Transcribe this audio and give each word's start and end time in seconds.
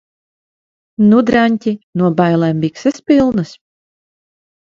Nu, 1.09 1.19
draņķi? 1.27 1.73
No 2.01 2.09
bailēm 2.21 2.63
bikses 2.65 2.99
pilnas? 3.11 3.55